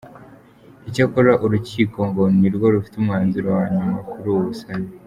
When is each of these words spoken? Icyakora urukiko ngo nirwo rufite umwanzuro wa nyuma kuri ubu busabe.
Icyakora 0.87 1.31
urukiko 1.45 1.97
ngo 2.09 2.23
nirwo 2.39 2.65
rufite 2.73 2.95
umwanzuro 2.97 3.47
wa 3.57 3.63
nyuma 3.73 3.97
kuri 4.09 4.27
ubu 4.31 4.41
busabe. 4.49 4.87